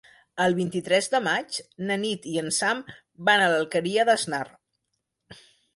El 0.45 0.55
vint-i-tres 0.59 1.09
de 1.15 1.19
maig 1.25 1.59
na 1.89 1.99
Nit 2.05 2.27
i 2.33 2.35
en 2.45 2.49
Sam 2.61 2.83
van 3.29 3.45
a 3.45 3.53
l'Alqueria 3.53 4.09
d'Asnar. 4.11 4.45